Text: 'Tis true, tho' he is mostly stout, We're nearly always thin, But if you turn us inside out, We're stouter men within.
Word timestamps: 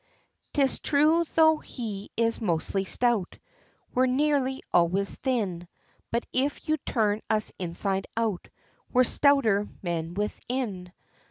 'Tis 0.53 0.79
true, 0.79 1.23
tho' 1.35 1.57
he 1.57 2.09
is 2.17 2.41
mostly 2.41 2.83
stout, 2.83 3.37
We're 3.93 4.07
nearly 4.07 4.63
always 4.73 5.15
thin, 5.17 5.67
But 6.09 6.25
if 6.33 6.67
you 6.67 6.77
turn 6.77 7.21
us 7.29 7.53
inside 7.59 8.07
out, 8.17 8.47
We're 8.91 9.03
stouter 9.03 9.69
men 9.83 10.15
within. 10.15 10.91